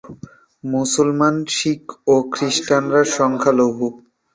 [0.63, 3.87] মুসলমান, শিখ ও খ্রিস্টানরা সংখ্যালঘু।